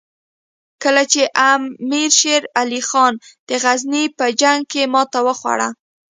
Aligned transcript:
کله 0.83 1.03
چې 1.11 1.21
امیر 1.51 2.09
شېر 2.19 2.43
علي 2.59 2.81
خان 2.89 3.13
د 3.47 3.49
غزني 3.63 4.03
په 4.17 4.25
جنګ 4.41 4.61
کې 4.71 4.83
ماته 4.93 5.19
وخوړه. 5.27 5.69